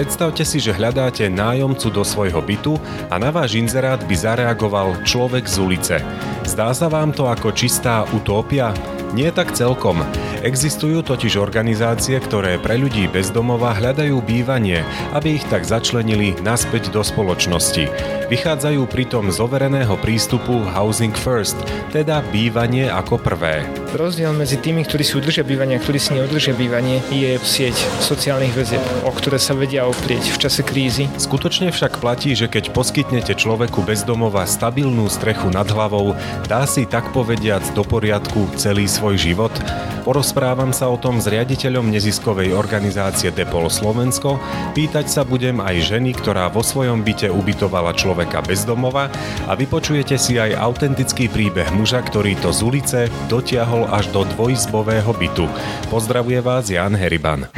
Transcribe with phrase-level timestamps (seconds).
[0.00, 2.80] Predstavte si, že hľadáte nájomcu do svojho bytu
[3.12, 5.96] a na váš inzerát by zareagoval človek z ulice.
[6.40, 8.72] Zdá sa vám to ako čistá utópia?
[9.12, 10.00] Nie tak celkom.
[10.40, 14.80] Existujú totiž organizácie, ktoré pre ľudí bezdomova hľadajú bývanie,
[15.12, 17.92] aby ich tak začlenili naspäť do spoločnosti.
[18.32, 21.60] Vychádzajú pritom z overeného prístupu Housing First,
[21.92, 23.68] teda bývanie ako prvé.
[23.92, 28.56] Rozdiel medzi tými, ktorí si udržia bývanie a ktorí si neudržia bývanie, je sieť sociálnych
[28.56, 31.04] väzieb, o ktoré sa vedia oprieť v čase krízy.
[31.20, 36.16] Skutočne však platí, že keď poskytnete človeku bezdomova stabilnú strechu nad hlavou,
[36.48, 39.52] dá si tak povediac do poriadku celý svoj život?
[40.30, 44.38] Porozprávam sa o tom s riaditeľom neziskovej organizácie Depol Slovensko,
[44.78, 49.10] pýtať sa budem aj ženy, ktorá vo svojom byte ubytovala človeka bezdomova
[49.50, 55.10] a vypočujete si aj autentický príbeh muža, ktorý to z ulice dotiahol až do dvojizbového
[55.18, 55.50] bytu.
[55.90, 57.50] Pozdravuje vás Jan Heriban.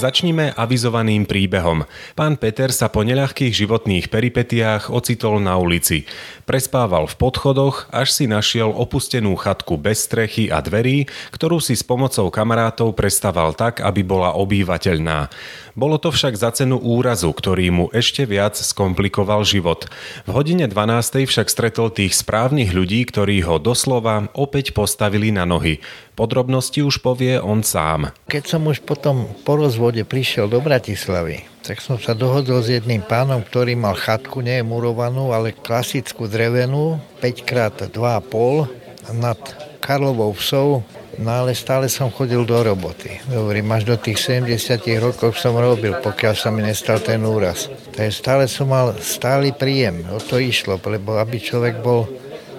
[0.00, 1.84] Začníme avizovaným príbehom.
[2.16, 6.08] Pán Peter sa po neľahkých životných peripetiách ocitol na ulici.
[6.50, 11.86] Prespával v podchodoch, až si našiel opustenú chatku bez strechy a dverí, ktorú si s
[11.86, 15.30] pomocou kamarátov prestaval tak, aby bola obývateľná.
[15.78, 19.86] Bolo to však za cenu úrazu, ktorý mu ešte viac skomplikoval život.
[20.26, 21.30] V hodine 12.
[21.30, 25.78] však stretol tých správnych ľudí, ktorí ho doslova opäť postavili na nohy.
[26.18, 28.10] Podrobnosti už povie on sám.
[28.26, 32.98] Keď som už potom po rozvode prišiel do Bratislavy, tak som sa dohodol s jedným
[33.06, 39.38] pánom, ktorý mal chatku, nie murovanú, ale klasickú drevenú, 5x2,5 nad
[39.78, 40.82] Karlovou vsou
[41.20, 43.20] No ale stále som chodil do roboty.
[43.28, 47.68] Hovorím, až do tých 70 rokov som robil, pokiaľ sa mi nestal ten úraz.
[47.92, 50.08] Takže stále som mal stály príjem.
[50.08, 52.08] O to išlo, lebo aby človek bol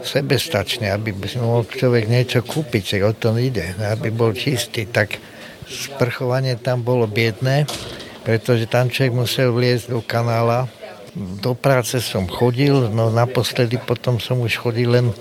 [0.06, 5.18] sebestačný, aby si mohol človek niečo kúpiť, o tom ide, aby bol čistý, tak
[5.66, 7.66] sprchovanie tam bolo biedné,
[8.22, 10.70] pretože tam človek musel vliezť do kanála.
[11.16, 15.12] Do práce som chodil, no naposledy potom som už chodil len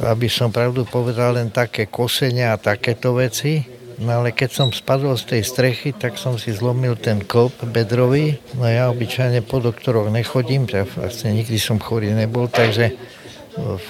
[0.00, 3.60] aby som pravdu povedal, len také kosenia a takéto veci.
[4.00, 8.40] No ale keď som spadol z tej strechy, tak som si zlomil ten klop bedrový.
[8.56, 12.96] No ja obyčajne po doktoroch nechodím, ja vlastne nikdy som chorý nebol, takže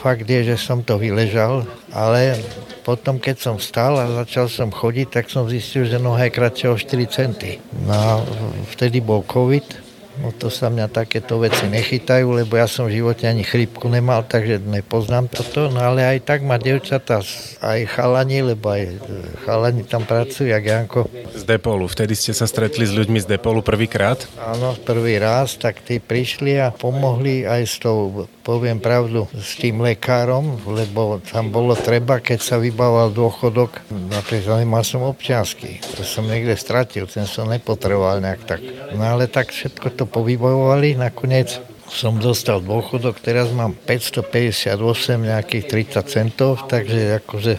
[0.02, 1.62] fakt je, že som to vyležal,
[1.94, 2.38] ale
[2.82, 6.68] potom, keď som vstal a začal som chodiť, tak som zistil, že noha je kratšia
[6.74, 7.62] o 4 cm.
[7.86, 8.26] No
[8.74, 13.24] vtedy bol COVID, No to sa mňa takéto veci nechytajú, lebo ja som v živote
[13.24, 15.72] ani chrípku nemal, takže nepoznám toto.
[15.72, 17.24] No ale aj tak ma devčata,
[17.64, 19.02] aj chalani, lebo aj
[19.48, 21.08] chalani tam pracujú, jak Janko.
[21.32, 21.88] Z Depolu.
[21.88, 24.20] Vtedy ste sa stretli s ľuďmi z Depolu prvýkrát?
[24.36, 29.80] Áno, prvý raz, tak tí prišli a pomohli aj s tou poviem pravdu, s tým
[29.80, 36.26] lekárom, lebo tam bolo treba, keď sa vybával dôchodok, napríklad mal som občiansky, to som
[36.26, 38.60] niekde stratil, ten som nepotreboval nejak tak.
[38.92, 44.72] No ale tak všetko to povybojovali, nakoniec som dostal dôchodok, teraz mám 558
[45.20, 45.64] nejakých
[46.00, 47.54] 30 centov, takže akože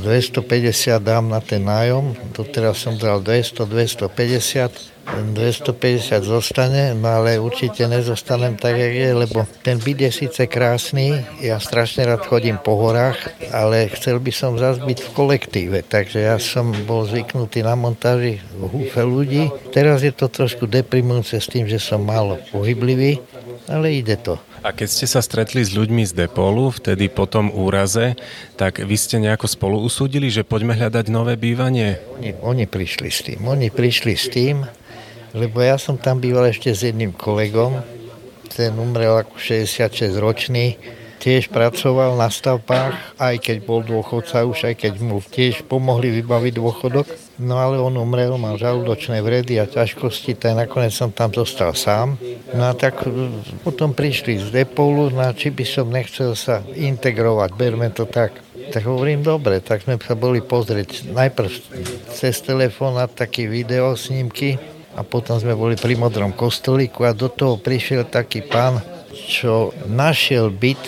[0.00, 7.84] 250 dám na ten nájom, doteraz som dal 200, 250, 250 zostane, no ale určite
[7.84, 12.80] nezostanem tak, jak je, lebo ten byt je síce krásny, ja strašne rád chodím po
[12.80, 13.20] horách,
[13.52, 18.40] ale chcel by som zase byť v kolektíve, takže ja som bol zvyknutý na montáži
[18.56, 19.52] v húfe ľudí.
[19.76, 23.20] Teraz je to trošku deprimujúce s tým, že som málo pohyblivý,
[23.68, 24.36] ale ide to.
[24.64, 28.16] A keď ste sa stretli s ľuďmi z Depolu, vtedy po tom úraze,
[28.56, 32.00] tak vy ste nejako spolu usúdili, že poďme hľadať nové bývanie?
[32.16, 33.44] Oni, oni prišli s tým.
[33.44, 34.64] Oni prišli s tým,
[35.36, 37.84] lebo ja som tam býval ešte s jedným kolegom,
[38.54, 40.80] ten umrel ako 66 ročný,
[41.18, 46.52] tiež pracoval na stavbách, aj keď bol dôchodca už, aj keď mu tiež pomohli vybaviť
[46.54, 47.06] dôchodok.
[47.38, 52.14] No ale on umrel, mal žalúdočné vredy a ťažkosti, tak nakoniec som tam zostal sám.
[52.54, 53.30] No a tak e,
[53.66, 58.38] potom prišli z Depolu, no či by som nechcel sa integrovať, berme to tak.
[58.70, 61.50] Tak hovorím, dobre, tak sme sa boli pozrieť najprv
[62.14, 64.56] cez telefón na také video snímky,
[64.94, 68.78] a potom sme boli pri Modrom kostolíku a do toho prišiel taký pán,
[69.10, 70.78] čo našiel byt,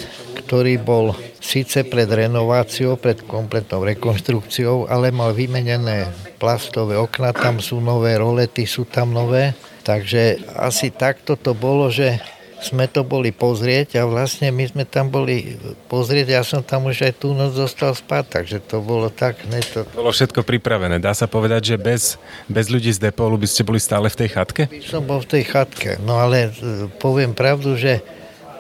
[0.47, 1.11] ktorý bol
[1.47, 6.11] síce pred renováciou, pred kompletnou rekonstrukciou, ale mal vymenené
[6.43, 9.55] plastové okna, tam sú nové rolety, sú tam nové.
[9.87, 12.19] Takže asi takto to bolo, že
[12.59, 17.07] sme to boli pozrieť a vlastne my sme tam boli pozrieť, ja som tam už
[17.07, 19.39] aj tú noc zostal spať, takže to bolo tak.
[19.47, 19.87] Ne to...
[19.95, 20.99] Bolo všetko pripravené.
[20.99, 22.03] Dá sa povedať, že bez,
[22.51, 24.63] bez ľudí z Depolu by ste boli stále v tej chatke?
[24.67, 28.03] By som bol v tej chatke, no ale e, poviem pravdu, že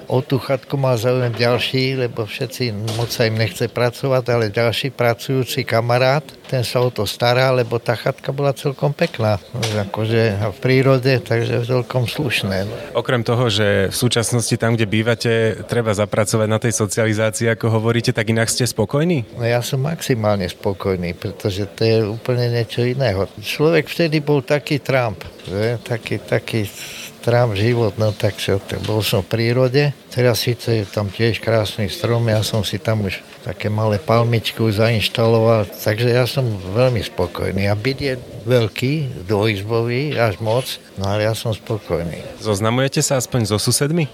[0.06, 4.94] o tú chatku mal záujem ďalší, lebo všetci moc sa im nechce pracovať, ale ďalší
[4.94, 9.42] pracujúci kamarát, ten sa o to stará, lebo tá chatka bola celkom pekná,
[9.90, 12.66] akože v prírode, takže celkom slušné.
[12.94, 15.32] Okrem toho, že v súčasnosti tam, kde bývate,
[15.66, 19.26] treba zapracovať na tej socializácii, ako hovoríte, tak inak ste spokojní?
[19.34, 23.26] No ja som maximálne spokojný, pretože to je úplne niečo iného.
[23.42, 25.82] Človek vtedy bol taký Trump, že?
[25.82, 26.62] taký, taký
[27.26, 29.90] trám život, no tak čo, bol som v prírode.
[30.14, 34.62] Teraz síce je tam tiež krásny strom, ja som si tam už také malé palmičky
[34.70, 37.66] zainštaloval, takže ja som veľmi spokojný.
[37.66, 38.14] A byt je
[38.46, 42.22] veľký, dvojizbový, až moc, no ale ja som spokojný.
[42.38, 44.06] Zoznamujete sa aspoň so susedmi?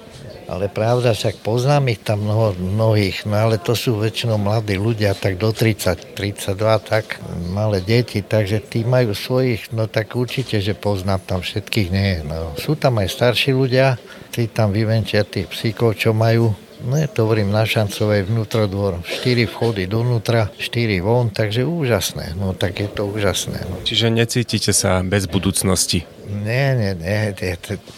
[0.52, 5.16] Ale pravda, však poznám ich tam mnoho, mnohých, no ale to sú väčšinou mladí ľudia,
[5.16, 7.16] tak do 30, 32, tak
[7.48, 12.20] malé deti, takže tí majú svojich, no tak určite, že poznám tam všetkých, nie.
[12.28, 12.52] No.
[12.60, 13.96] Sú tam aj starší ľudia,
[14.28, 16.52] tí tam vyvenčia tých psíkov, čo majú,
[16.82, 19.06] No je to hovorím na Šancovej vnútrodvor.
[19.06, 22.34] 4 vchody dovnútra, 4 von, takže úžasné.
[22.34, 23.62] No tak je to úžasné.
[23.70, 23.78] No.
[23.86, 26.02] Čiže necítite sa bez budúcnosti?
[26.32, 27.36] Nie, nie, nie.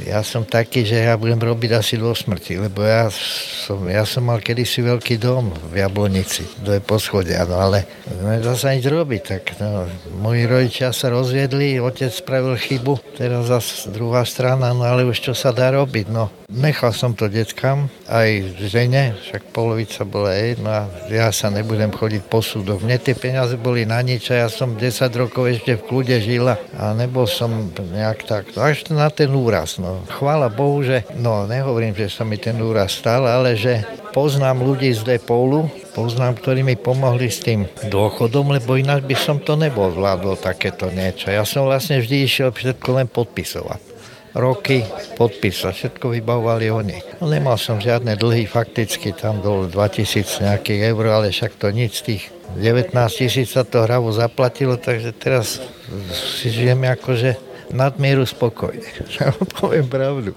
[0.03, 4.27] Ja som taký, že ja budem robiť asi do smrti, lebo ja som, ja som
[4.27, 9.23] mal kedysi veľký dom v Jablonici, do je poschodia, no ale nedá sa nič robiť.
[9.23, 9.87] Tak, no,
[10.19, 15.33] moji rodičia sa rozviedli, otec spravil chybu, teraz zase druhá strana, no ale už čo
[15.33, 16.29] sa dá robiť, no.
[16.51, 21.95] Nechal som to deckám, aj žene, však polovica bola jej, no a ja sa nebudem
[21.95, 22.83] chodiť po súdoch.
[22.83, 24.83] Mne tie peniaze boli na nič a ja som 10
[25.15, 29.77] rokov ešte v kľude žila a nebol som nejak tak, až na ten úraz.
[29.77, 30.01] No.
[30.09, 33.85] Chvála Bohu, že, no nehovorím, že sa mi ten úraz stal, ale že
[34.17, 39.37] poznám ľudí z Depolu, poznám, ktorí mi pomohli s tým dôchodom, lebo ináč by som
[39.39, 41.29] to nebol zvládol takéto niečo.
[41.29, 43.95] Ja som vlastne vždy išiel všetko len podpisovať
[44.35, 44.83] roky
[45.15, 46.99] podpísať, všetko vybavovali oni.
[47.23, 52.03] No, nemal som žiadne dlhy, fakticky tam bol 2000 nejakých eur, ale však to nič
[52.03, 55.63] tých 19 tisíc sa to hravo zaplatilo, takže teraz
[56.11, 58.87] si žijeme akože nadmieru spokojne.
[59.61, 60.33] Poviem pravdu.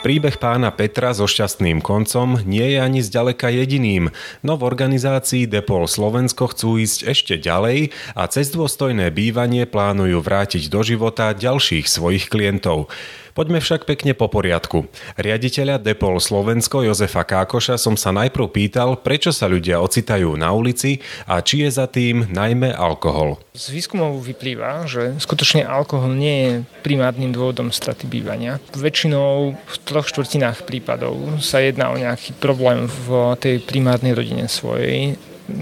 [0.00, 4.08] Príbeh pána Petra so šťastným koncom nie je ani zďaleka jediným,
[4.40, 10.72] no v organizácii Depol Slovensko chcú ísť ešte ďalej a cez dôstojné bývanie plánujú vrátiť
[10.72, 12.88] do života ďalších svojich klientov.
[13.30, 14.90] Poďme však pekne po poriadku.
[15.14, 20.98] Riaditeľa Depol Slovensko Jozefa Kákoša som sa najprv pýtal, prečo sa ľudia ocitajú na ulici
[21.30, 23.38] a či je za tým najmä alkohol.
[23.54, 28.58] Z výskumov vyplýva, že skutočne alkohol nie je primárnym dôvodom straty bývania.
[28.74, 35.14] Väčšinou v troch štvrtinách prípadov sa jedná o nejaký problém v tej primárnej rodine svojej,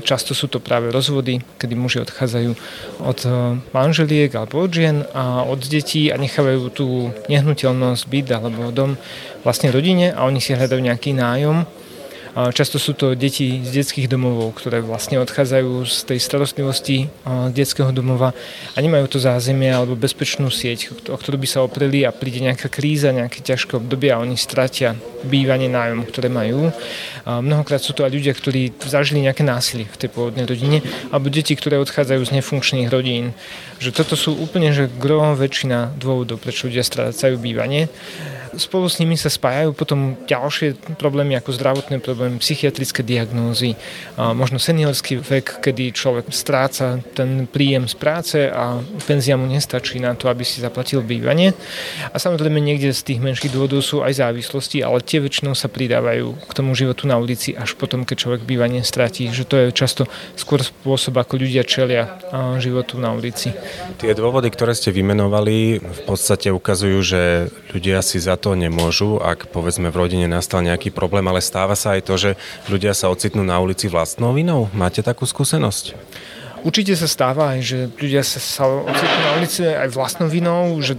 [0.04, 2.50] Často sú to práve rozvody, kedy muži odchádzajú
[3.02, 3.32] od eh,
[3.72, 6.86] manželiek alebo od žien a od detí a nechávajú tú
[7.26, 9.00] nehnuteľnosť, byt alebo dom
[9.42, 11.66] vlastne rodine a oni si hľadajú nejaký nájom
[12.38, 17.10] Často sú to deti z detských domovov, ktoré vlastne odchádzajú z tej starostlivosti
[17.50, 18.30] detského domova
[18.74, 22.70] a nemajú to zázemie alebo bezpečnú sieť, o ktorú by sa opreli a príde nejaká
[22.70, 24.94] kríza, nejaké ťažké obdobie a oni stratia
[25.26, 26.70] bývanie nájom, ktoré majú.
[27.26, 30.78] Mnohokrát sú to aj ľudia, ktorí zažili nejaké násilie v tej pôvodnej rodine
[31.10, 33.34] alebo deti, ktoré odchádzajú z nefunkčných rodín.
[33.82, 37.90] Že toto sú úplne že gro väčšina dôvodov, prečo ľudia strácajú bývanie.
[38.58, 43.80] Spolu s nimi sa spájajú potom ďalšie problémy ako zdravotné problémy, psychiatrické diagnózy,
[44.20, 50.12] možno seniorský vek, kedy človek stráca ten príjem z práce a penzia mu nestačí na
[50.12, 51.56] to, aby si zaplatil bývanie.
[52.12, 56.36] A samozrejme niekde z tých menších dôvodov sú aj závislosti, ale tie väčšinou sa pridávajú
[56.44, 59.30] k tomu životu na ulici až potom, keď človek bývanie stratí.
[59.30, 60.02] Že to je často
[60.34, 62.18] skôr spôsob, ako ľudia čelia
[62.58, 63.54] životu na ulici.
[64.02, 67.22] Tie dôvody, ktoré ste vymenovali, v podstate ukazujú, že
[67.70, 71.94] ľudia si za to nemôžu, ak povedzme v rodine nastal nejaký problém, ale stáva sa
[71.94, 72.30] aj to, že
[72.72, 74.72] ľudia sa ocitnú na ulici vlastnou vinou.
[74.72, 75.92] Máte takú skúsenosť?
[76.58, 80.98] Určite sa stáva aj, že ľudia sa, sa ocitnú na ulici aj vlastnou vinou, že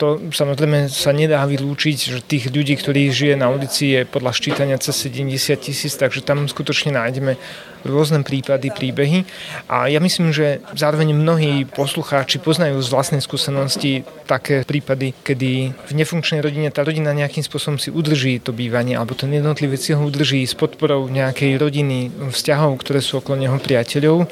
[0.00, 4.82] to samozrejme sa nedá vylúčiť, že tých ľudí, ktorí žije na ulici je podľa ščítania
[4.82, 7.38] cez 70 tisíc, takže tam skutočne nájdeme
[7.84, 9.26] rôzne prípady, príbehy.
[9.68, 15.92] A ja myslím, že zároveň mnohí poslucháči poznajú z vlastnej skúsenosti také prípady, kedy v
[15.92, 20.02] nefunkčnej rodine tá rodina nejakým spôsobom si udrží to bývanie, alebo ten jednotlivec si ho
[20.02, 24.26] udrží s podporou nejakej rodiny, vzťahov, ktoré sú okolo neho priateľov.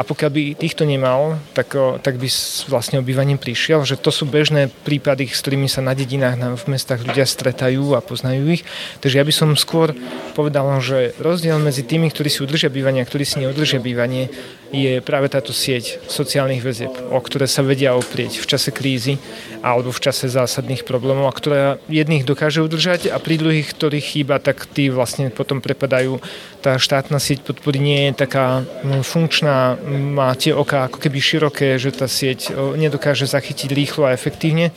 [0.00, 4.24] a pokiaľ by týchto nemal, tak, tak by s vlastne obývaním prišiel, že to sú
[4.24, 8.64] bežné prípady, s ktorými sa na dedinách, na, v mestách ľudia stretajú a poznajú ich.
[9.04, 9.92] Takže ja by som skôr
[10.32, 14.30] povedal, že rozdiel medzi tými, ktorí si udržia bývanie a ktorí si neudržia bývanie,
[14.70, 19.18] je práve táto sieť sociálnych väzieb, o ktoré sa vedia oprieť v čase krízy
[19.66, 24.38] alebo v čase zásadných problémov a ktoré jedných dokáže udržať a pri druhých, ktorých chýba,
[24.38, 26.22] tak tí vlastne potom prepadajú.
[26.62, 31.68] Tá štátna sieť podpory nie je taká no, funkčná, má tie oka ako keby široké,
[31.76, 34.70] že tá sieť nedokáže zachytiť rýchlo a efektívne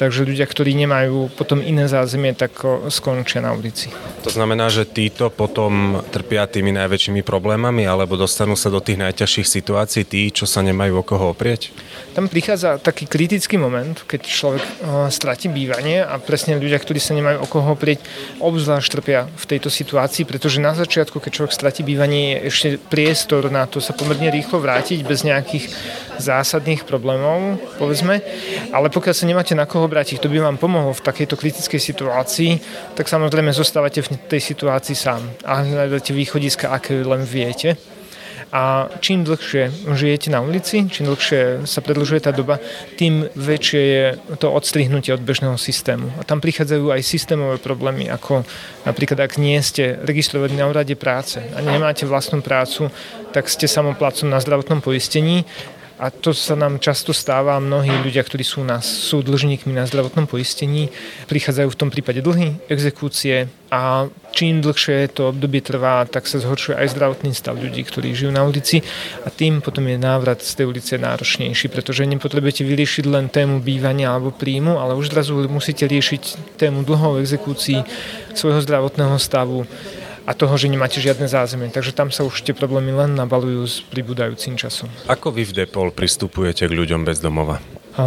[0.00, 2.56] takže ľudia, ktorí nemajú potom iné zázemie, tak
[2.88, 3.92] skončia na ulici.
[4.24, 9.46] To znamená, že títo potom trpia tými najväčšími problémami alebo dostanú sa do tých najťažších
[9.46, 11.70] situácií tí, čo sa nemajú o koho oprieť?
[12.20, 14.60] Tam prichádza taký kritický moment, keď človek
[15.08, 18.04] stratí bývanie a presne ľudia, ktorí sa nemajú o koho oprieť,
[18.44, 23.48] obzvlášť trpia v tejto situácii, pretože na začiatku, keď človek stratí bývanie, je ešte priestor
[23.48, 25.72] na to sa pomerne rýchlo vrátiť bez nejakých
[26.20, 28.20] zásadných problémov, povedzme.
[28.68, 32.50] Ale pokiaľ sa nemáte na koho obrátiť, kto by vám pomohol v takejto kritickej situácii,
[33.00, 37.80] tak samozrejme zostávate v tej situácii sám a hľadáte východiska, aké len viete.
[38.50, 42.58] A čím dlhšie žijete na ulici, čím dlhšie sa predlžuje tá doba,
[42.98, 44.04] tým väčšie je
[44.42, 46.10] to odstrihnutie od bežného systému.
[46.18, 48.42] A tam prichádzajú aj systémové problémy, ako
[48.82, 52.90] napríklad ak nie ste registrovaní na úrade práce a nemáte vlastnú prácu,
[53.30, 55.46] tak ste samoplacom na zdravotnom poistení
[56.00, 57.60] a to sa nám často stáva.
[57.60, 60.88] Mnohí ľudia, ktorí sú, nás, sú dlžníkmi na zdravotnom poistení,
[61.28, 66.72] prichádzajú v tom prípade dlhy, exekúcie a čím dlhšie to obdobie trvá, tak sa zhoršuje
[66.72, 68.80] aj zdravotný stav ľudí, ktorí žijú na ulici
[69.22, 74.16] a tým potom je návrat z tej ulice náročnejší, pretože nepotrebujete vyriešiť len tému bývania
[74.16, 77.84] alebo príjmu, ale už zrazu musíte riešiť tému dlhov exekúcií,
[78.32, 79.68] svojho zdravotného stavu,
[80.30, 81.74] a toho, že nemáte žiadne zázemie.
[81.74, 84.86] Takže tam sa už tie problémy len nabalujú s pribúdajúcim časom.
[85.10, 87.58] Ako vy v Depol pristupujete k ľuďom bez domova?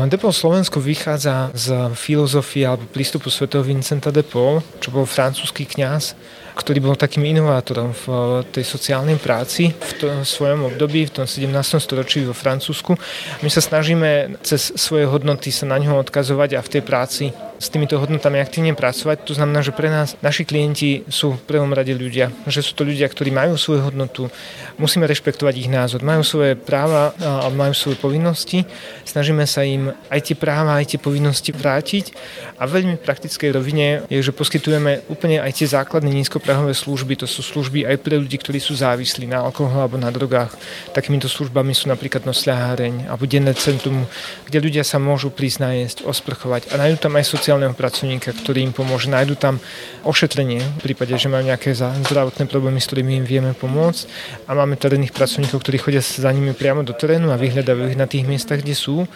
[0.08, 6.16] Depol Slovensko vychádza z filozofie alebo prístupu svätého Vincenta de Paul, čo bol francúzsky kňaz,
[6.54, 8.06] ktorý bol takým inovátorom v
[8.54, 11.50] tej sociálnej práci v tom svojom období, v tom 17.
[11.82, 12.94] storočí vo Francúzsku.
[13.42, 17.26] My sa snažíme cez svoje hodnoty sa na ňo odkazovať a v tej práci
[17.64, 19.24] s týmito hodnotami aktívne pracovať.
[19.24, 22.84] To znamená, že pre nás naši klienti sú v prvom rade ľudia, že sú to
[22.84, 24.28] ľudia, ktorí majú svoju hodnotu,
[24.76, 28.68] musíme rešpektovať ich názor, majú svoje práva a majú svoje povinnosti.
[29.08, 32.12] Snažíme sa im aj tie práva, aj tie povinnosti vrátiť
[32.60, 36.12] a veľmi praktickej rovine je, že poskytujeme úplne aj tie základné
[36.44, 37.24] nízkoprahové služby.
[37.24, 40.52] To sú služby aj pre ľudí, ktorí sú závislí na alkohol alebo na drogách.
[40.92, 44.04] Takýmito službami sú napríklad nosľaháreň alebo denné centrum,
[44.52, 48.60] kde ľudia sa môžu prísť najesť, osprchovať a nájdú tam aj sociálne sociálneho pracovníka, ktorý
[48.66, 49.08] im pomôže.
[49.08, 49.64] Nájdu tam
[50.04, 54.04] ošetrenie v prípade, že majú nejaké zdravotné problémy, s ktorými im vieme pomôcť.
[54.50, 58.10] A máme terénnych pracovníkov, ktorí chodia za nimi priamo do terénu a vyhľadávajú ich na
[58.10, 59.08] tých miestach, kde sú.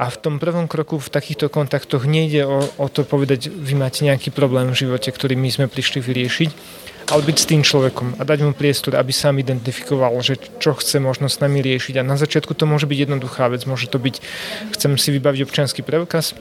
[0.00, 4.02] A v tom prvom kroku v takýchto kontaktoch nejde o, o to povedať, vy máte
[4.02, 6.63] nejaký problém v živote, ktorý my sme prišli vyriešiť,
[7.04, 11.00] ale byť s tým človekom a dať mu priestor, aby sám identifikoval, že čo chce
[11.04, 12.00] možno s nami riešiť.
[12.00, 14.24] A na začiatku to môže byť jednoduchá vec, môže to byť,
[14.72, 16.32] chcem si vybaviť občianský preukaz,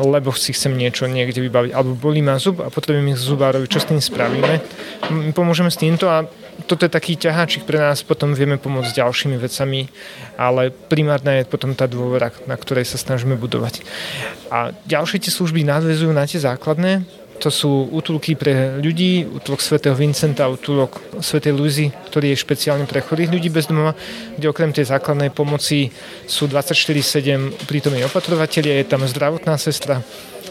[0.00, 1.70] lebo si chcem niečo niekde vybaviť.
[1.76, 4.58] Alebo bolí ma zub a potrebujem ísť zubárovi, čo s tým spravíme.
[5.36, 6.26] Pomôžeme s týmto a
[6.66, 9.88] toto je taký ťaháčik pre nás, potom vieme pomôcť ďalšími vecami,
[10.36, 13.80] ale primárna je potom tá dôvera, na ktorej sa snažíme budovať.
[14.52, 17.04] A ďalšie tie služby nadvezujú na tie základné,
[17.40, 23.00] to sú útulky pre ľudí, útulok svätého Vincenta, útulok svätej Luzy, ktorý je špeciálne pre
[23.00, 23.96] chorých ľudí bez domova,
[24.36, 25.88] kde okrem tej základnej pomoci
[26.28, 30.04] sú 24-7 prítomní opatrovatelia, je tam zdravotná sestra,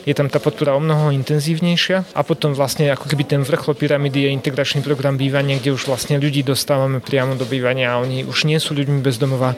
[0.06, 4.28] je tam tá podpora o mnoho intenzívnejšia a potom vlastne ako keby ten vrchol pyramidy
[4.28, 8.50] je integračný program bývania, kde už vlastne ľudí dostávame priamo do bývania a oni už
[8.50, 9.54] nie sú ľuďmi bez domova.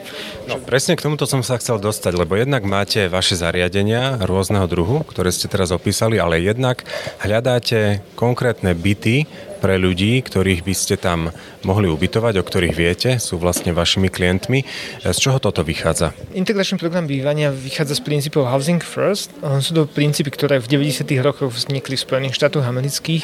[0.50, 5.04] No, presne k tomuto som sa chcel dostať, lebo jednak máte vaše zariadenia rôzneho druhu,
[5.08, 6.84] ktoré ste teraz opísali, ale jednak
[7.22, 9.28] hľadáte konkrétne byty,
[9.62, 11.30] pre ľudí, ktorých by ste tam
[11.62, 14.66] mohli ubytovať, o ktorých viete, sú vlastne vašimi klientmi.
[15.06, 16.18] Z čoho toto vychádza?
[16.34, 19.30] Integračný program bývania vychádza z princípov Housing First.
[19.62, 21.06] Sú to princípy, ktoré v 90.
[21.22, 23.24] rokoch vznikli v Spojených štátoch amerických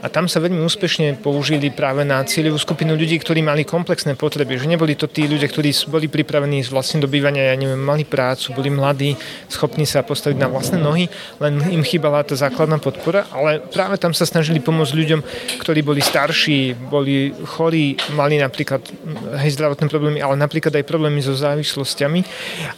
[0.00, 4.56] a tam sa veľmi úspešne použili práve na cieľovú skupinu ľudí, ktorí mali komplexné potreby.
[4.56, 8.54] Že neboli to tí ľudia, ktorí boli pripravení vlastne do bývania, ja neviem, mali prácu,
[8.54, 9.18] boli mladí,
[9.50, 11.10] schopní sa postaviť na vlastné nohy,
[11.42, 15.20] len im chýbala tá základná podpora, ale práve tam sa snažili pomôcť ľuďom,
[15.58, 18.78] ktorí ktorí boli starší, boli chorí, mali napríklad
[19.42, 22.22] hej, zdravotné problémy, ale napríklad aj problémy so závislosťami.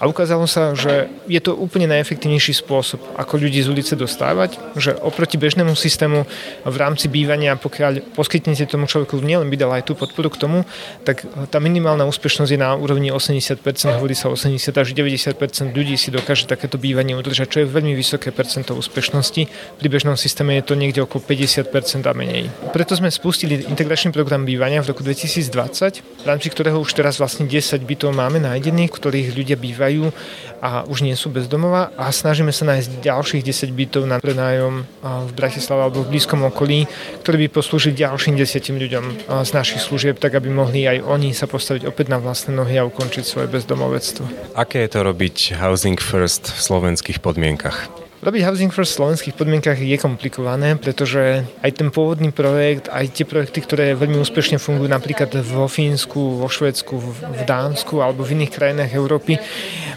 [0.00, 4.96] A ukázalo sa, že je to úplne najefektívnejší spôsob, ako ľudí z ulice dostávať, že
[4.96, 6.24] oproti bežnému systému
[6.64, 10.64] v rámci bývania, pokiaľ poskytnete tomu človeku nielen by dal aj tú podporu k tomu,
[11.04, 13.60] tak tá minimálna úspešnosť je na úrovni 80%,
[13.92, 15.36] hovorí sa 80 až 90%
[15.76, 19.42] ľudí si dokáže takéto bývanie udržať, čo je veľmi vysoké percento úspešnosti.
[19.76, 22.48] Pri bežnom systéme je to niekde okolo 50% a menej.
[22.72, 27.50] Preto sme spustili integračný program bývania v roku 2020, v rámci ktorého už teraz vlastne
[27.50, 30.14] 10 bytov máme nájdených, ktorých ľudia bývajú
[30.62, 35.32] a už nie sú bezdomová a snažíme sa nájsť ďalších 10 bytov na prenájom v
[35.34, 36.86] Bratislave alebo v blízkom okolí,
[37.26, 39.04] ktoré by poslúžili ďalším 10 ľuďom
[39.42, 42.86] z našich služieb, tak aby mohli aj oni sa postaviť opäť na vlastné nohy a
[42.86, 44.54] ukončiť svoje bezdomovectvo.
[44.54, 48.05] Aké je to robiť Housing First v slovenských podmienkach?
[48.16, 53.28] Robiť housing first v slovenských podmienkach je komplikované, pretože aj ten pôvodný projekt, aj tie
[53.28, 58.56] projekty, ktoré veľmi úspešne fungujú napríklad vo Fínsku, vo Švedsku, v Dánsku alebo v iných
[58.56, 59.36] krajinách Európy,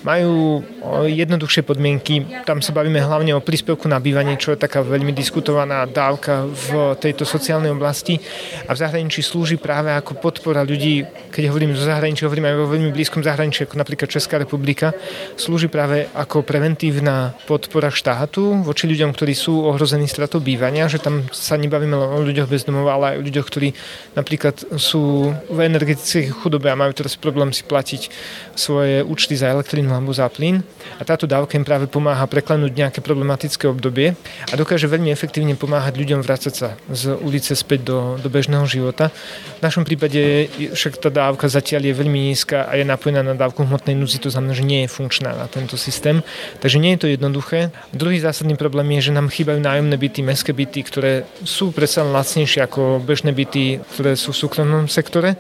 [0.04, 0.60] majú
[1.08, 2.44] jednoduchšie podmienky.
[2.44, 7.00] Tam sa bavíme hlavne o príspevku na bývanie, čo je taká veľmi diskutovaná dávka v
[7.00, 8.20] tejto sociálnej oblasti
[8.68, 12.68] a v zahraničí slúži práve ako podpora ľudí, keď hovorím zo zahraničí, hovorím aj vo
[12.68, 14.92] veľmi blízkom zahraničí, ako napríklad Česká republika,
[15.40, 20.98] slúži práve ako preventívna podpora štátu štátu voči ľuďom, ktorí sú ohrození stratou bývania, že
[20.98, 23.70] tam sa nebavíme len o ľuďoch bez domova, ale aj o ľuďoch, ktorí
[24.18, 28.10] napríklad sú v energetickej chudobe a majú teraz problém si platiť
[28.58, 30.66] svoje účty za elektrínu alebo za plyn.
[30.98, 34.18] A táto dávka im práve pomáha preklenúť nejaké problematické obdobie
[34.50, 39.14] a dokáže veľmi efektívne pomáhať ľuďom vrácať sa z ulice späť do, do bežného života.
[39.60, 43.62] V našom prípade však tá dávka zatiaľ je veľmi nízka a je napojená na dávku
[43.70, 46.26] hmotnej núdzi, to znamená, že nie je funkčná na tento systém.
[46.58, 47.70] Takže nie je to jednoduché.
[48.00, 52.64] Druhý zásadný problém je, že nám chýbajú nájomné byty, mestské byty, ktoré sú predsa lacnejšie
[52.64, 55.36] ako bežné byty, ktoré sú v súkromnom sektore.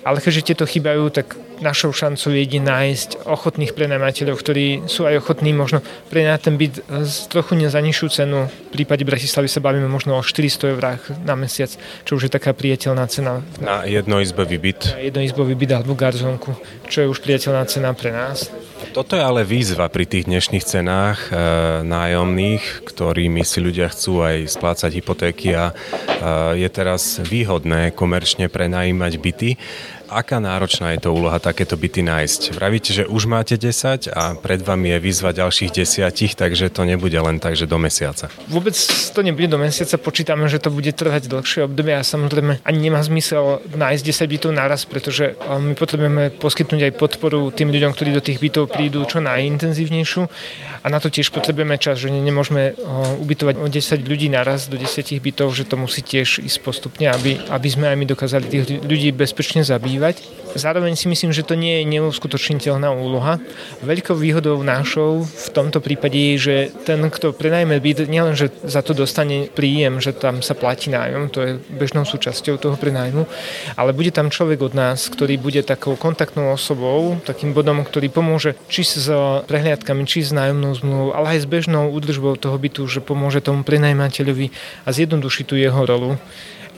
[0.00, 5.52] Ale keďže tieto chýbajú, tak našou šancou je nájsť ochotných prenajímateľov, ktorí sú aj ochotní
[5.52, 8.48] možno prenajať ten byt z trochu za nižšiu cenu.
[8.48, 11.68] V prípade Bratislavy sa bavíme možno o 400 eurách na mesiac,
[12.08, 13.44] čo už je taká priateľná cena.
[13.60, 14.96] Na jednoizbový byt?
[14.96, 16.56] Na jednoizbový byt alebo garzonku,
[16.88, 18.48] čo je už priateľná cena pre nás.
[18.90, 21.32] Toto je ale výzva pri tých dnešných cenách e,
[21.86, 25.74] nájomných, ktorými si ľudia chcú aj splácať hypotéky a e,
[26.58, 29.50] je teraz výhodné komerčne prenajímať byty.
[30.10, 32.58] Aká náročná je to úloha takéto byty nájsť?
[32.58, 37.14] Vravíte, že už máte 10 a pred vami je výzva ďalších desiatich, takže to nebude
[37.14, 38.26] len tak, že do mesiaca.
[38.50, 38.74] Vôbec
[39.14, 42.98] to nebude do mesiaca, počítame, že to bude trvať dlhšie obdobie a samozrejme ani nemá
[43.06, 48.18] zmysel nájsť 10 bytov naraz, pretože my potrebujeme poskytnúť aj podporu tým ľuďom, ktorí do
[48.18, 50.26] tých bytov prídu čo najintenzívnejšiu
[50.82, 52.74] a na to tiež potrebujeme čas, že nemôžeme
[53.22, 57.38] ubytovať o 10 ľudí naraz do 10 bytov, že to musí tiež ísť postupne, aby,
[57.46, 60.40] aby sme aj my dokázali tých ľudí bezpečne zabívať využívať.
[60.50, 63.38] Zároveň si myslím, že to nie je neuskutočniteľná úloha.
[63.86, 68.82] Veľkou výhodou našou v tomto prípade je, že ten, kto prenajme byt, nielen, že za
[68.82, 73.30] to dostane príjem, že tam sa platí nájom, to je bežnou súčasťou toho prenajmu,
[73.78, 78.58] ale bude tam človek od nás, ktorý bude takou kontaktnou osobou, takým bodom, ktorý pomôže
[78.66, 79.06] či s
[79.46, 83.62] prehliadkami, či s nájomnou zmluvou, ale aj s bežnou údržbou toho bytu, že pomôže tomu
[83.62, 84.50] prenajmateľovi
[84.82, 86.18] a zjednoduší tú jeho rolu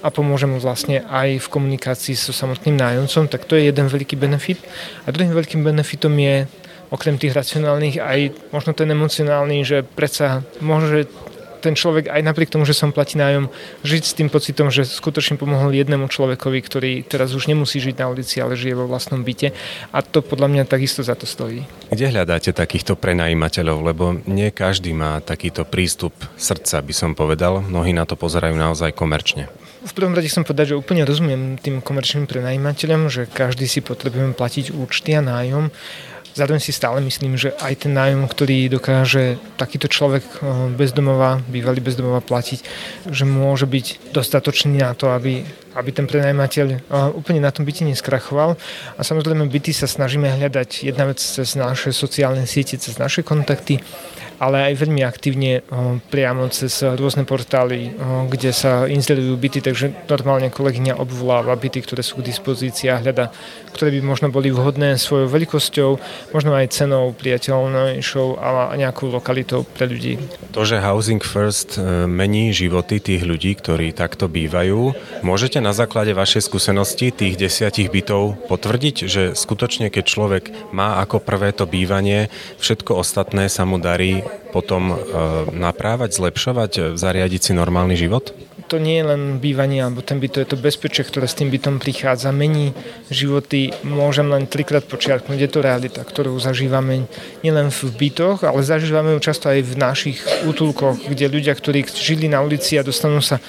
[0.03, 4.19] a pomôže mu vlastne aj v komunikácii so samotným nájomcom, tak to je jeden veľký
[4.19, 4.59] benefit.
[5.07, 6.51] A druhým veľkým benefitom je
[6.93, 11.09] okrem tých racionálnych aj možno ten emocionálny, že predsa môže
[11.63, 13.47] ten človek aj napriek tomu, že som platí nájom,
[13.87, 18.11] žiť s tým pocitom, že skutočne pomohol jednému človekovi, ktorý teraz už nemusí žiť na
[18.11, 19.55] ulici, ale žije vo vlastnom byte.
[19.95, 21.63] A to podľa mňa takisto za to stojí.
[21.95, 23.79] Kde hľadáte takýchto prenajímateľov?
[23.87, 27.63] Lebo nie každý má takýto prístup srdca, by som povedal.
[27.63, 29.47] Mnohí na to pozerajú naozaj komerčne.
[29.83, 34.31] V prvom rade chcem povedať, že úplne rozumiem tým komerčným prenajímateľom, že každý si potrebujeme
[34.31, 35.75] platiť účty a nájom.
[36.33, 40.41] Zároveň si stále myslím, že aj ten nájom, ktorý dokáže takýto človek eh,
[40.73, 42.65] bezdomová, bývalý bezdomová platiť,
[43.11, 48.57] že môže byť dostatočný na to, aby, aby ten prenajímateľ úplne na tom byte neskrachoval.
[48.97, 53.81] A samozrejme byty sa snažíme hľadať jedna vec cez naše sociálne siete, cez naše kontakty,
[54.43, 55.63] ale aj veľmi aktívne
[56.11, 57.95] priamo cez rôzne portály,
[58.27, 63.31] kde sa inzerujú byty, takže normálne kolegyňa obvoláva byty, ktoré sú k dispozícii a hľada,
[63.71, 65.91] ktoré by možno boli vhodné svojou veľkosťou,
[66.35, 70.19] možno aj cenou priateľnejšou a nejakou lokalitou pre ľudí.
[70.51, 74.91] To, že Housing First e, mení životy tých ľudí, ktorí takto bývajú,
[75.23, 80.45] môžete na základe vašej skúsenosti tých desiatich bytov potvrdiť, že skutočne keď človek
[80.75, 82.27] má ako prvé to bývanie,
[82.59, 84.97] všetko ostatné sa mu darí potom e,
[85.55, 88.35] naprávať, zlepšovať, zariadiť si normálny život?
[88.73, 91.53] to nie je len bývanie alebo ten byt, to je to bezpečie, ktoré s tým
[91.53, 92.73] bytom prichádza, mení
[93.13, 93.69] životy.
[93.85, 97.05] Môžem len trikrát počiarknúť, je to realita, ktorú zažívame
[97.45, 102.33] nielen v bytoch, ale zažívame ju často aj v našich útulkoch, kde ľudia, ktorí žili
[102.33, 103.45] na ulici a dostanú sa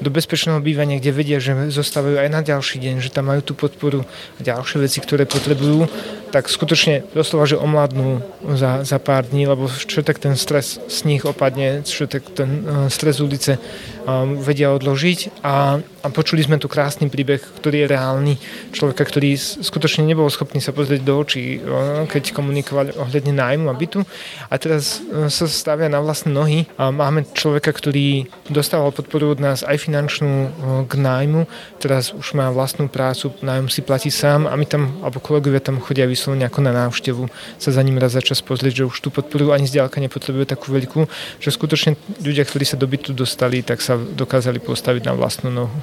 [0.00, 3.54] do bezpečného bývania, kde vedia, že zostávajú aj na ďalší deň, že tam majú tú
[3.54, 4.02] podporu
[4.38, 5.86] a ďalšie veci, ktoré potrebujú,
[6.34, 8.18] tak skutočne doslova, že omladnú
[8.58, 12.66] za, za pár dní, lebo čo tak ten stres z nich opadne, čo tak ten
[12.66, 13.58] uh, stres ulice
[14.40, 18.34] vedia odložiť a, a počuli sme tu krásny príbeh, ktorý je reálny.
[18.70, 23.74] Človeka, ktorý skutočne nebol schopný sa pozrieť do očí, uh, keď komunikovali ohľadne nájmu a
[23.74, 24.04] bytu.
[24.48, 29.40] A teraz uh, sa stavia na vlastné nohy a máme človeka, ktorý dostával podporu od
[29.40, 30.32] nás aj finančnú
[30.88, 31.48] k nájmu,
[31.80, 35.80] teraz už má vlastnú prácu, nájom si platí sám a my tam, alebo kolegovia tam
[35.80, 37.26] chodia vyslovene ako na návštevu
[37.58, 40.70] sa za ním raz za čas pozrieť, že už tú podporu ani zďaleka nepotrebuje takú
[40.70, 41.08] veľkú,
[41.40, 45.78] že skutočne ľudia, ktorí sa do bytu dostali, tak sa dokázali postaviť na vlastnú nohu.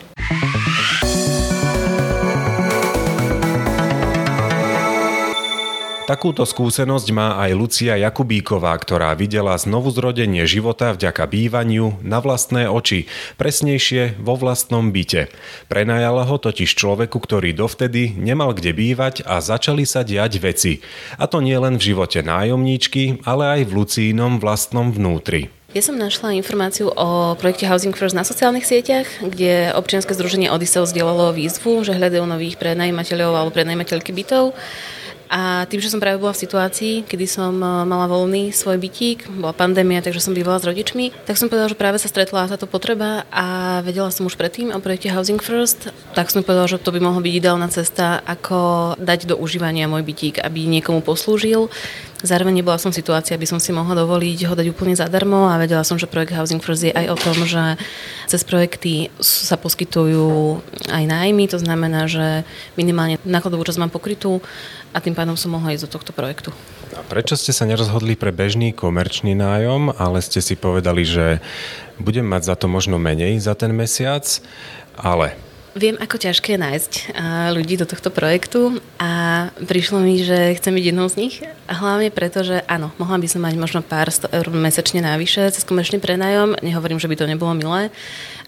[6.12, 12.68] Takúto skúsenosť má aj Lucia Jakubíková, ktorá videla znovu zrodenie života vďaka bývaniu na vlastné
[12.68, 13.08] oči,
[13.40, 15.32] presnejšie vo vlastnom byte.
[15.72, 20.84] Prenajala ho totiž človeku, ktorý dovtedy nemal kde bývať a začali sa diať veci.
[21.16, 25.61] A to nie len v živote nájomníčky, ale aj v Lucínom vlastnom vnútri.
[25.72, 30.84] Ja som našla informáciu o projekte Housing First na sociálnych sieťach, kde občianske združenie Odiseo
[30.84, 34.52] zdieľalo výzvu, že hľadajú nových prenajímateľov alebo prenajímateľky bytov
[35.32, 39.32] a tým, že som práve bola v situácii, kedy som e, mala voľný svoj bytík,
[39.40, 42.68] bola pandémia, takže som bývala s rodičmi, tak som povedala, že práve sa stretla táto
[42.68, 46.92] potreba a vedela som už predtým o projekte Housing First, tak som povedala, že to
[46.92, 51.72] by mohla byť ideálna cesta, ako dať do užívania môj bytík, aby niekomu poslúžil.
[52.22, 55.58] Zároveň nebola som v situácii, aby som si mohla dovoliť ho dať úplne zadarmo a
[55.58, 57.80] vedela som, že projekt Housing First je aj o tom, že
[58.30, 60.60] cez projekty sa poskytujú
[60.92, 62.46] aj nájmy, to znamená, že
[62.78, 64.44] minimálne nákladovú časť mám pokrytú
[64.92, 66.52] a tým pádom som mohla ísť do tohto projektu.
[66.92, 71.40] A prečo ste sa nerozhodli pre bežný komerčný nájom, ale ste si povedali, že
[72.00, 74.28] budem mať za to možno menej za ten mesiac,
[75.00, 75.36] ale
[75.72, 76.94] Viem, ako ťažké je nájsť
[77.56, 81.36] ľudí do tohto projektu a prišlo mi, že chcem byť jednou z nich.
[81.72, 85.48] A hlavne preto, že áno, mohla by som mať možno pár sto eur mesačne navyše
[85.48, 86.60] cez komerčný prenajom.
[86.60, 87.88] Nehovorím, že by to nebolo milé,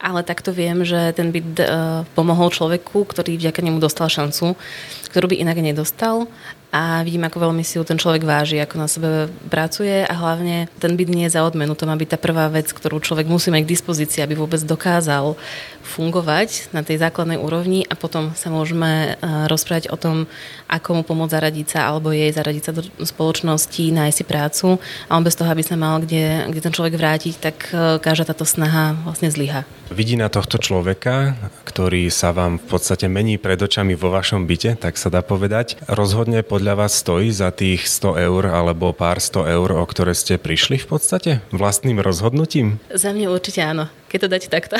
[0.04, 1.66] ale takto viem, že ten byt uh,
[2.12, 4.60] pomohol človeku, ktorý vďaka nemu dostal šancu,
[5.08, 6.28] ktorú by inak nedostal
[6.74, 10.98] a vidím, ako veľmi si ten človek váži, ako na sebe pracuje a hlavne ten
[10.98, 11.78] byt nie je za odmenu.
[11.78, 15.38] To má byť tá prvá vec, ktorú človek musí mať k dispozícii, aby vôbec dokázal
[15.86, 17.86] fungovať na tej základnej úrovni.
[17.86, 20.26] A potom sa môžeme uh, rozprávať o tom,
[20.66, 24.68] ako mu pomôcť zaradiť sa alebo jej zaradiť sa do spoločnosti, nájsť si prácu,
[25.14, 28.50] ale bez toho, aby sa mal kde, kde ten človek vrátiť, tak uh, každá táto
[28.50, 29.62] snaha vlastne zlyha.
[29.94, 31.38] Vidí na tohto človeka,
[31.70, 35.78] ktorý sa vám v podstate mení pred očami vo vašom byte, tak sa dá povedať,
[35.86, 40.40] rozhodne podľa vás stojí za tých 100 eur alebo pár 100 eur, o ktoré ste
[40.40, 42.80] prišli v podstate vlastným rozhodnutím?
[42.88, 44.78] Za mňa určite áno keď to dáte takto,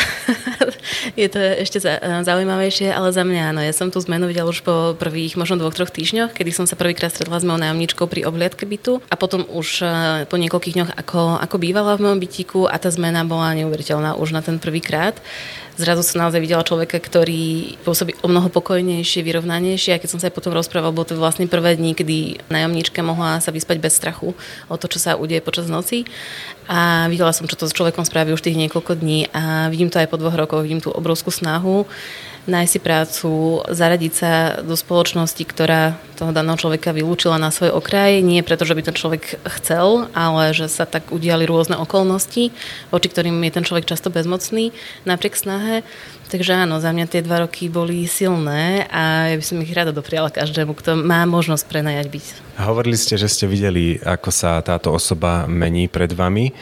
[1.22, 1.82] je to ešte
[2.22, 3.66] zaujímavejšie, ale za mňa áno.
[3.66, 6.78] Ja som tú zmenu videla už po prvých možno dvoch, troch týždňoch, kedy som sa
[6.78, 9.86] prvýkrát stretla s mojou nájomničkou pri obliadke bytu a potom už e,
[10.30, 14.38] po niekoľkých dňoch ako, ako bývala v mojom bytíku a tá zmena bola neuveriteľná už
[14.38, 15.18] na ten prvýkrát
[15.78, 20.30] zrazu som naozaj videla človeka, ktorý pôsobí o mnoho pokojnejšie, vyrovnanejšie a keď som sa
[20.30, 24.38] aj potom rozprával, bolo to vlastne prvé dni, kedy nájomníčka mohla sa vyspať bez strachu
[24.70, 26.06] o to, čo sa udeje počas noci
[26.70, 30.00] a videla som, čo to s človekom spraví už tých niekoľko dní a vidím to
[30.00, 31.86] aj po dvoch rokoch, vidím tú obrovskú snahu
[32.44, 33.30] nájsť si prácu,
[33.72, 38.20] zaradiť sa do spoločnosti, ktorá toho daného človeka vylúčila na svoj okraj.
[38.20, 42.52] Nie preto, že by ten človek chcel, ale že sa tak udiali rôzne okolnosti,
[42.92, 44.76] voči ktorým je ten človek často bezmocný
[45.08, 45.88] napriek snahe.
[46.34, 49.94] Takže áno, za mňa tie dva roky boli silné a ja by som ich rada
[49.94, 52.26] dopriala každému, kto má možnosť prenajať byť.
[52.58, 56.50] Hovorili ste, že ste videli, ako sa táto osoba mení pred vami.
[56.50, 56.54] E,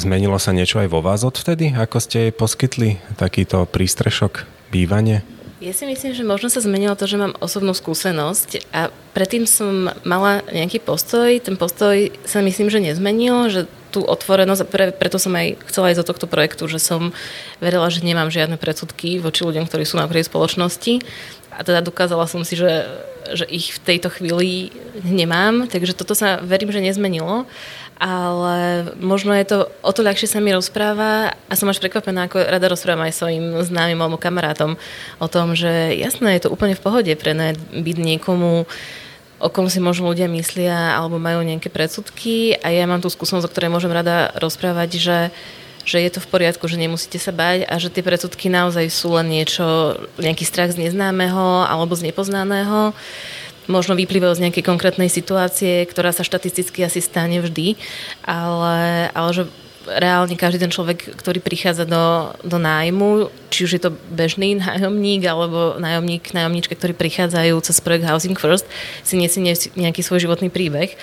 [0.00, 1.76] zmenilo sa niečo aj vo vás odvtedy?
[1.76, 4.55] Ako ste jej poskytli takýto prístrešok?
[4.76, 5.24] Bývanie?
[5.56, 9.88] Ja si myslím, že možno sa zmenilo to, že mám osobnú skúsenosť a predtým som
[10.04, 11.32] mala nejaký postoj.
[11.40, 16.04] Ten postoj sa myslím, že nezmenil, že tú otvorenosť, pre, preto som aj chcela ísť
[16.04, 17.16] do tohto projektu, že som
[17.64, 21.00] verila, že nemám žiadne predsudky voči ľuďom, ktorí sú na prvej spoločnosti
[21.56, 22.84] a teda dokázala som si, že,
[23.32, 24.68] že ich v tejto chvíli
[25.00, 27.48] nemám, takže toto sa verím, že nezmenilo
[27.96, 32.44] ale možno je to o to ľahšie sa mi rozpráva a som až prekvapená, ako
[32.44, 34.76] rada rozprávam aj svojim známym alebo kamarátom
[35.16, 37.32] o tom, že jasné, je to úplne v pohode pre
[37.72, 38.68] byť niekomu
[39.36, 42.56] o kom si možno ľudia myslia alebo majú nejaké predsudky.
[42.64, 45.18] A ja mám tú skúsenosť, o ktorej môžem rada rozprávať, že
[45.86, 49.14] že je to v poriadku, že nemusíte sa bať a že tie predsudky naozaj sú
[49.14, 52.90] len niečo, nejaký strach z neznámeho alebo z nepoznaného
[53.66, 57.78] možno vyplývajú z nejakej konkrétnej situácie, ktorá sa štatisticky asi stane vždy,
[58.26, 59.44] ale, ale že
[59.86, 65.22] reálne každý ten človek, ktorý prichádza do, do nájmu, či už je to bežný nájomník
[65.26, 68.66] alebo nájomník, nájomníčka, ktorí prichádzajú cez projekt Housing First,
[69.06, 69.42] si nesie
[69.78, 70.98] nejaký svoj životný príbeh.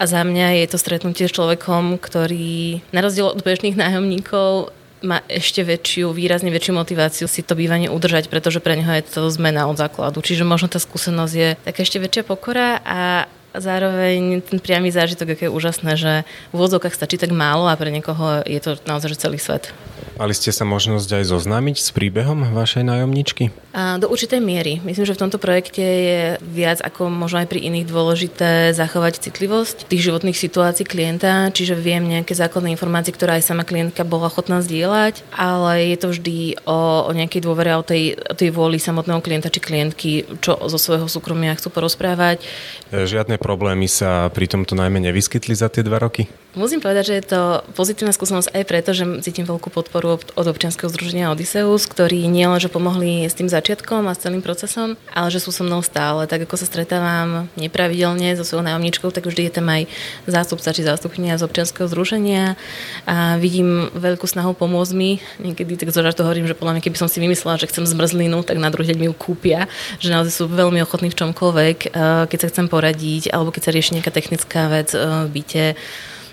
[0.00, 5.24] A za mňa je to stretnutie s človekom, ktorý na rozdiel od bežných nájomníkov má
[5.26, 9.64] ešte väčšiu, výrazne väčšiu motiváciu si to bývanie udržať, pretože pre neho je to zmena
[9.66, 10.20] od základu.
[10.20, 15.48] Čiže možno tá skúsenosť je taká ešte väčšia pokora a zároveň ten priamy zážitok, aké
[15.48, 16.12] je úžasné, že
[16.50, 19.74] v úvodzovkách stačí tak málo a pre niekoho je to naozaj celý svet.
[20.20, 23.48] Mali ste sa možnosť aj zoznámiť s príbehom vašej nájomničky?
[23.72, 24.76] A do určitej miery.
[24.84, 29.88] Myslím, že v tomto projekte je viac ako možno aj pri iných dôležité zachovať citlivosť
[29.88, 34.60] tých životných situácií klienta, čiže viem nejaké základné informácie, ktoré aj sama klientka bola ochotná
[34.60, 39.24] zdieľať, ale je to vždy o, o nejakej dôvere, o tej, o tej vôli samotného
[39.24, 40.10] klienta či klientky,
[40.44, 42.44] čo zo svojho súkromia chcú porozprávať.
[42.92, 46.28] Žiadne problémy sa pri tomto najmä nevyskytli za tie dva roky?
[46.50, 47.40] Musím povedať, že je to
[47.78, 53.22] pozitívna skúsenosť aj preto, že cítim veľkú podporu od občianskeho združenia Odysseus, ktorí nielenže pomohli
[53.22, 56.26] s tým začiatkom a s celým procesom, ale že sú so mnou stále.
[56.26, 59.86] Tak ako sa stretávam nepravidelne so svojou nájomničkou, tak vždy je tam aj
[60.26, 62.58] zástupca či zástupkynia z občianskeho združenia
[63.06, 65.22] a vidím veľkú snahu pomôcť mi.
[65.38, 68.42] Niekedy tak zo žartu hovorím, že podľa mňa, keby som si vymyslela, že chcem zmrzlinu,
[68.42, 69.70] tak na druhý deň mi ju kúpia,
[70.02, 71.94] že naozaj sú veľmi ochotní v čomkoľvek,
[72.26, 75.64] keď sa chcem poradiť, alebo keď sa rieši nejaká technická vec eh, v byte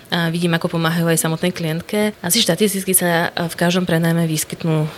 [0.08, 2.16] a vidím, ako pomáhajú aj samotnej klientke.
[2.24, 4.88] Asi štatisticky sa v každom prenajme vyskytnú e,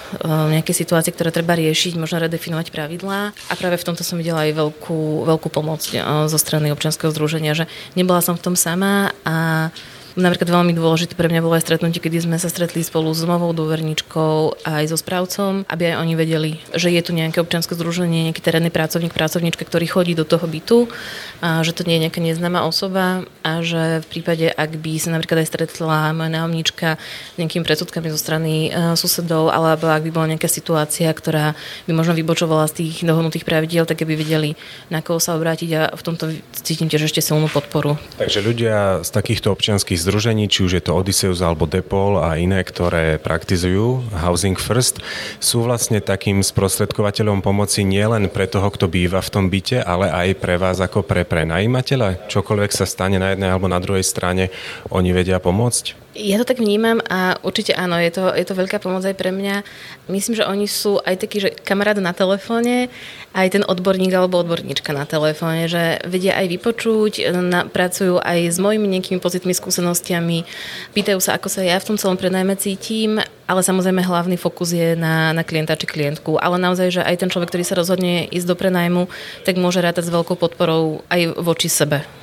[0.54, 3.34] nejaké situácie, ktoré treba riešiť, možno redefinovať pravidlá.
[3.34, 5.98] A práve v tomto som videla aj veľkú, veľkú pomoc e,
[6.30, 7.66] zo strany občianskeho združenia, že
[7.98, 9.68] nebola som v tom sama a
[10.18, 13.54] Napríklad veľmi dôležité pre mňa bolo aj stretnutie, kedy sme sa stretli spolu s domovou
[13.54, 18.42] dôverničkou aj so správcom, aby aj oni vedeli, že je tu nejaké občianske združenie, nejaký
[18.42, 20.90] terénny pracovník, pracovníčka, ktorý chodí do toho bytu,
[21.38, 25.14] a že to nie je nejaká neznáma osoba a že v prípade, ak by sa
[25.14, 30.10] napríklad aj stretla moja nájomníčka s nejakými predsudkami zo strany uh, susedov, alebo ak by
[30.10, 31.54] bola nejaká situácia, ktorá
[31.86, 34.58] by možno vybočovala z tých dohodnutých pravidiel, tak aby vedeli,
[34.90, 37.94] na koho sa obrátiť a v tomto cítim tiež ešte silnú podporu.
[38.18, 42.66] Takže ľudia z takýchto občianských združení, či už je to Odysseus alebo Depol a iné,
[42.66, 44.98] ktoré praktizujú Housing First,
[45.38, 50.42] sú vlastne takým sprostredkovateľom pomoci nielen pre toho, kto býva v tom byte, ale aj
[50.42, 52.26] pre vás ako pre prenajímateľa.
[52.26, 54.50] Čokoľvek sa stane na jednej alebo na druhej strane,
[54.90, 56.09] oni vedia pomôcť?
[56.20, 59.32] Ja to tak vnímam a určite áno, je to, je to veľká pomoc aj pre
[59.32, 59.64] mňa.
[60.12, 62.92] Myslím, že oni sú aj takí, že kamarát na telefóne,
[63.32, 68.58] aj ten odborník alebo odborníčka na telefóne, že vedia aj vypočuť, na, pracujú aj s
[68.60, 70.44] mojimi nejakými pozitými skúsenostiami,
[70.92, 73.16] pýtajú sa, ako sa ja v tom celom prenajme cítim,
[73.48, 76.36] ale samozrejme hlavný fokus je na, na klienta či klientku.
[76.36, 79.08] Ale naozaj, že aj ten človek, ktorý sa rozhodne ísť do prenajmu,
[79.48, 82.19] tak môže rátať s veľkou podporou aj voči sebe.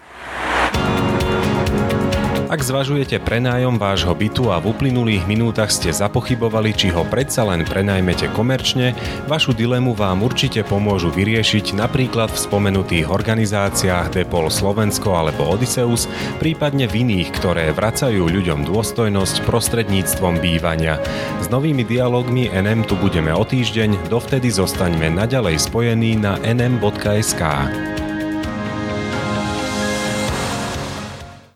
[2.48, 7.68] Ak zvažujete prenájom vášho bytu a v uplynulých minútach ste zapochybovali, či ho predsa len
[7.68, 8.96] prenajmete komerčne,
[9.28, 16.08] vašu dilemu vám určite pomôžu vyriešiť napríklad v spomenutých organizáciách Depol Slovensko alebo Odysseus,
[16.40, 21.04] prípadne v iných, ktoré vracajú ľuďom dôstojnosť prostredníctvom bývania.
[21.44, 27.44] S novými dialogmi NM tu budeme o týždeň, dovtedy zostaňme naďalej spojení na nm.sk.